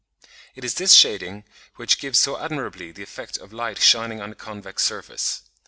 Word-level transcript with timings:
It 0.55 0.63
is 0.63 0.73
this 0.73 0.93
shading 0.95 1.43
which 1.75 1.99
gives 1.99 2.17
so 2.17 2.35
admirably 2.43 2.91
the 2.91 3.03
effect 3.03 3.37
of 3.37 3.53
light 3.53 3.77
shining 3.77 4.19
on 4.19 4.31
a 4.31 4.35
convex 4.35 4.83
surface. 4.83 5.43